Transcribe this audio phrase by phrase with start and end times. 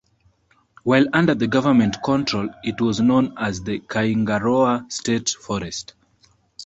[0.81, 5.93] While under government control it was known as the Kaingaroa State Forest.